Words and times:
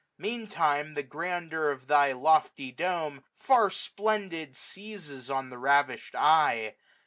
Mean 0.17 0.47
time 0.47 0.95
the 0.95 1.03
grandeur 1.03 1.69
of 1.69 1.85
thy 1.85 2.11
lofty 2.11 2.71
dome. 2.71 3.23
Far 3.35 3.69
splendid, 3.69 4.55
seizes 4.55 5.29
on 5.29 5.51
the 5.51 5.59
ravish'd 5.59 6.15
eye. 6.15 6.75